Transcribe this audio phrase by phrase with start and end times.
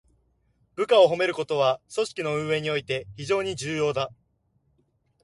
[0.73, 4.11] 部下を褒めることは、組織の運営において非常に重要だ。